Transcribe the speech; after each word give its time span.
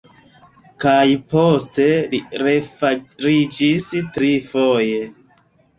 Kaj 0.85 1.03
poste 1.33 1.85
li 2.15 2.23
refariĝis 2.49 3.91
trifoje. 4.19 5.09